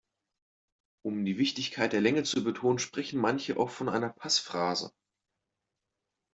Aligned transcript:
Um 1.05 1.25
die 1.25 1.37
Wichtigkeit 1.37 1.93
der 1.93 2.01
Länge 2.01 2.23
zu 2.23 2.43
betonen, 2.43 2.79
sprechen 2.79 3.21
manche 3.21 3.57
auch 3.57 3.69
von 3.69 3.87
einer 3.87 4.09
Passphrase. 4.09 4.91